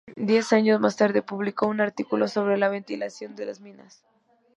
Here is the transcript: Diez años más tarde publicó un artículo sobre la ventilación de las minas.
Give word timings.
Diez 0.17 0.51
años 0.51 0.79
más 0.79 0.97
tarde 0.97 1.21
publicó 1.21 1.67
un 1.67 1.79
artículo 1.79 2.27
sobre 2.27 2.57
la 2.57 2.69
ventilación 2.69 3.35
de 3.35 3.45
las 3.45 3.59
minas. 3.61 4.03